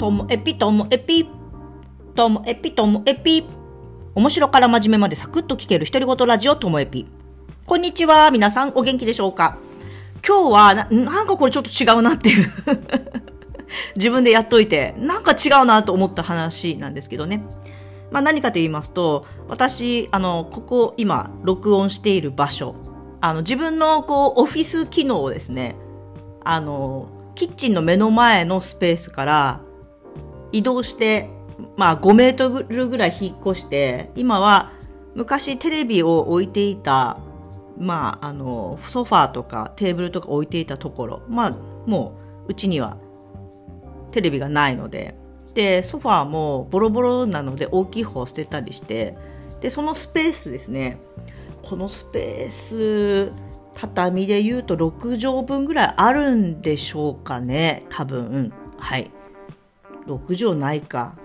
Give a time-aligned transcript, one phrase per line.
[0.00, 1.28] ともエピともエピ
[2.16, 3.44] ともエピともエピ。
[4.14, 7.06] 面白から真面目までサクッと聞ける独り言ラジオともエピ。
[7.66, 9.58] こんにちは皆さんお元気でしょうか？
[10.26, 12.50] 今日はななんかこれちょっと違うなっていう。
[13.94, 17.44] 自分でやっといてなんか違うなと思った話なんですけどね。
[18.10, 22.74] まあ何かと言いますと私あのここ今録音している場所
[23.20, 25.76] あの自分のこうオフィス機能をですね
[26.42, 29.60] あのキッチンの目の前のスペースから
[30.52, 31.28] 移動して
[31.76, 34.72] まあ5メートルぐらい引っ越して今は
[35.14, 37.18] 昔テレビを置いていた
[37.78, 41.50] まああのソファーとかテーブルとか置いていたところまあ
[41.86, 42.96] もううちには
[44.12, 45.14] テレビがないので。
[45.54, 49.16] でソファーもボロボロなので大きい方を捨てたりして
[49.60, 50.98] でそのスペースですね。
[51.62, 53.32] このスペース
[53.74, 58.52] 畳で言うと6畳分ぐらいあるんでしょうかね多分。
[58.78, 59.10] はい。
[60.18, 61.16] 6畳ないか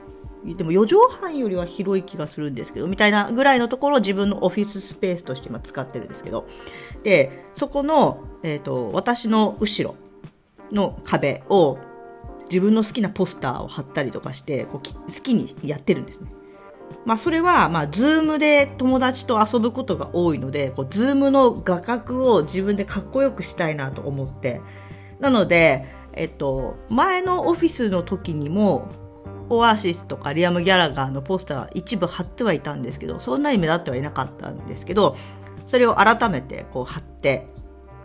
[0.45, 6.47] でも4畳半よりは広い気がするんですけどみたいなぐらいのところを自分のオフィススペースとして今使ってるんですけど
[7.03, 9.95] でそこの、えーと、私の後ろ
[10.71, 11.79] の壁を
[12.45, 16.31] 自分の好きなポスターを貼ったりとかしてこう好きにやってるんですね。
[17.03, 24.61] まあ、それは、まあ、ズームで友達と遊ぶことが多いので、こう、ズームの画角を自分でかっこよくしたいなと思って。
[25.19, 25.85] なので、
[26.15, 28.87] えっと、前のオフィスの時にも、
[29.49, 35.15] オアシスとかリアム・ギャラガーのポスター一部貼ってはいたんですけど、そんなに目立ってはいなかったんですけど、
[35.65, 37.47] それを改めてこう貼って、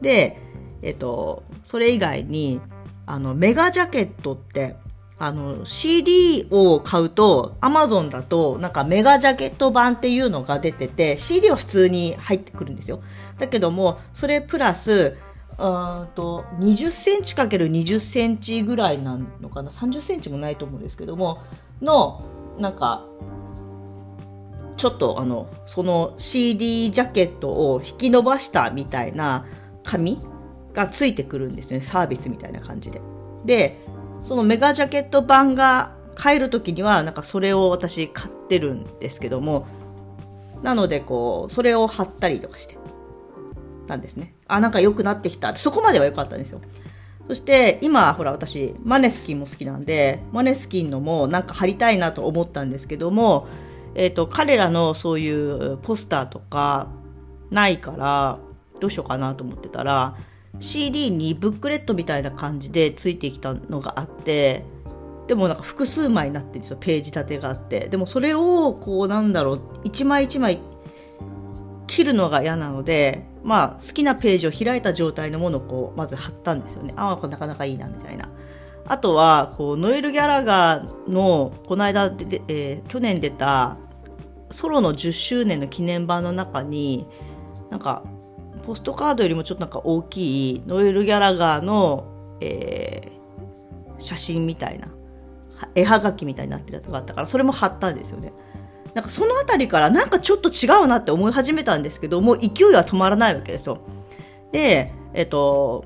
[0.03, 0.39] で、
[0.83, 2.61] えっと、それ以外に、
[3.07, 4.77] あの、メガジャケットって、
[5.19, 13.03] あの、CD を買うと、Amazon だと、なんかメガジャケット版っていうのが出てて、CD は普通に入ってくるんですよ。
[13.39, 15.19] だけども、それプラス、
[15.61, 21.39] うんと、20センチ ×20 センチぐらいなのかな、30センチもないと思うんですけども、
[21.83, 22.25] の、
[22.59, 23.05] なんか、
[24.77, 29.45] ちょっとあの、その CD ジャケットを引き伸ばしたみたいな
[29.85, 30.19] 紙
[30.73, 31.83] がついてくるんですね。
[31.83, 33.03] サービスみたいな感じで。
[33.45, 33.79] で、
[34.23, 39.67] そのメガジャケット版が買える時にはなんかそれを私買ってるんですけども
[40.63, 42.77] なのでこうそれを貼ったりとかして
[43.91, 44.35] たんですね。
[44.47, 45.55] あなんか良くなってきた。
[45.57, 46.61] そこまでは良かったんですよ。
[47.27, 53.47] そして今ほら私マネスキンも好きなんでマネスキンのもなんか貼りたいなと思ったんですけども
[53.95, 56.89] えっ、ー、と彼らのそういうポスターとか
[57.51, 58.39] ないから
[58.81, 60.17] どうしようかなと思ってたら
[60.59, 64.65] CD にブックレットみたいな感じでついてきたのがあって
[65.29, 66.79] でもなんか複数枚になってるんですよ。
[66.81, 67.89] ページ立てがあって。
[67.89, 70.59] でもそれをこうなんだろう一枚一枚
[71.91, 78.29] 切るのが嫌なのでまあ好きなページを開いた状態のものをこうまず貼ったんですよねああなかなかいいなみたいな
[78.87, 83.77] あとはこうノエル・ギャラガーのこの間で、えー、去年出た
[84.53, 87.09] ソロの10周年の記念版の中に
[87.71, 88.05] なんか
[88.65, 94.89] ポストカードよりもちょっとなんか大きいノエル・ギャラガーの、えー、写真みたいな
[95.75, 98.33] 絵はがきみたいになってるやつがあったからそれも貼ったんですよね。
[98.95, 103.79] なんかその辺りからなんかちょっと違うなって思い始めたんですけどもう勢いは止まらないわけですよ。
[104.53, 105.85] で、えっと、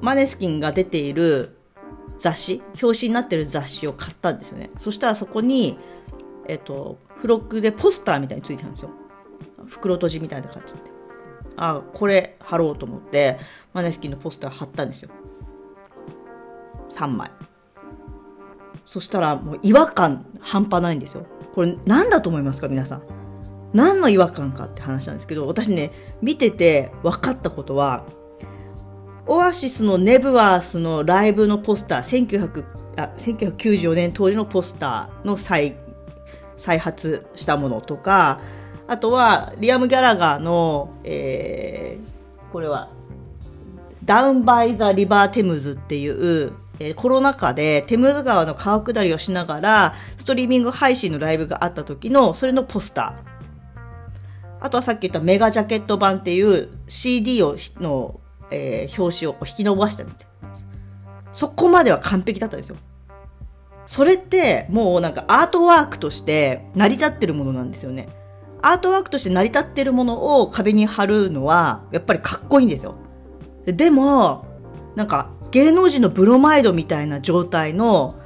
[0.00, 1.56] マネスキンが出ている
[2.18, 4.70] 雑誌表紙になってる雑誌を買ったんですよね。
[4.78, 5.78] そしたらそこに、
[6.48, 8.90] えっと、付録でポスターみたいについてたんですよ。
[9.66, 10.92] 袋閉じみたいな感じで。
[11.56, 13.38] あこれ貼ろうと思って
[13.72, 15.10] マネスキンのポスター貼ったんですよ
[16.90, 17.30] 3枚
[18.84, 23.02] そしたらもう違和感半端ないんですよこれ何だと思いますか皆さん。
[23.72, 28.04] 何の違和感かって話なんですけど私ね見てて分かったことは
[29.26, 32.64] オアシスのネブワースのライブのポスター1900
[32.98, 35.74] あ1994年当時のポスターの再
[36.58, 38.40] 再発したものとか
[38.92, 42.90] あとは、リアム・ギャラガーの、えー、これは、
[44.04, 46.52] Down by the River Thames っていう、
[46.90, 53.32] え、コロナ禍でテムズ川の川下りをしながら、ストリーミング配信のライブがあった時の、それのポスター。
[54.60, 58.20] あとはさっき言ったメガジャケット版っていう CD をの、
[58.50, 60.48] えー、表紙を引き伸ばしたみたいな。
[61.32, 62.76] そこまでは完璧だったんですよ。
[63.86, 68.08] それってもうなんかアートワークとして成り立ってるものなんですよね。
[68.62, 72.94] アートワークとして成り立ってるものを壁に貼るのは、やっぱりかっこいいんですよ。
[73.66, 74.46] でも、
[74.94, 78.16] なんか、芸能人のブロマイドみたいな状態の、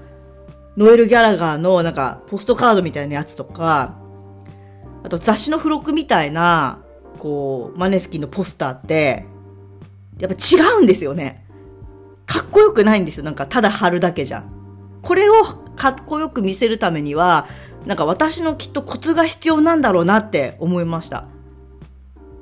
[0.76, 3.96] ノエル・ギャラガーのなんか、ポストカードみたいなやつとか、
[5.02, 6.82] あと雑誌の付録みたいな、
[7.19, 9.26] こう、マネスキンのポスターって、
[10.19, 11.44] やっぱ違うんですよね。
[12.26, 13.25] かっこよくないんですよ。
[13.25, 14.50] なんか、ただ貼るだけじゃん。
[15.02, 15.32] これを
[15.76, 17.46] かっこよく見せるためには、
[17.87, 21.26] なんか私のきっとコツが必要なんだろうなって思いました。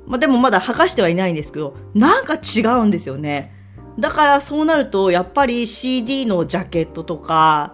[0.05, 3.54] まあ、でもまだ剥がしてはいないんですけど、なんか違うんですよね。
[3.99, 7.73] だからそうなると、やっぱり CD のジャケットとか、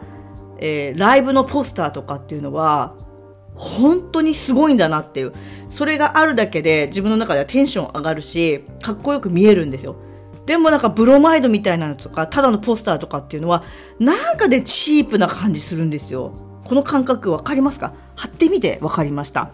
[0.60, 2.96] えー、ライブのポスターとかっていうのは、
[3.56, 5.34] 本当にすごいんだなっていう。
[5.70, 9.96] それがあるだけで自分の中ではテンション上がるし、かっこよく見えるんですよ。
[10.46, 13.64] でもなんかブロマイドみたいなのとか、ただのポスターとかっていうのは、
[14.00, 16.34] なんかでチープな感じするんですよ。
[16.64, 17.94] この感覚わかりますか？
[18.16, 19.52] 貼ってみてわかりました。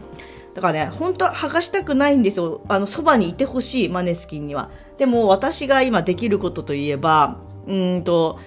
[0.57, 2.61] だからね、本当は剥がしたくないんですよ。
[2.67, 4.71] あの、そばにいてほしい、マネスキンには。
[4.97, 8.39] でも、私が今できることといえば、うんと、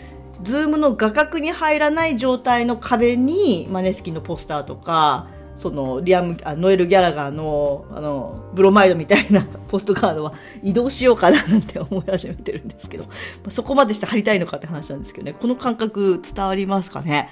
[0.43, 13.11] ズームの画角に入らない状態の壁に、マネスキンのポスターとか、そのリアムあノエル・ギャラガーのあのブロマイドみたいな ポストカードは移動しようかななんて思い始めてるんですけど、ま
[13.49, 17.29] あ、そこまでして貼りたいのかって話なんですけどねこの感覚伝わりますかね？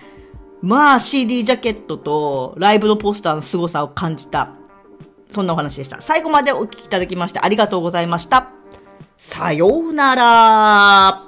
[0.61, 4.57] まあ CD ジャケットとライブのポスターの凄さを感じた
[5.31, 6.01] そんなお話でした。
[6.01, 8.51] 最後までお聞きいただきましてありがとうございました。
[9.17, 11.28] さようなら。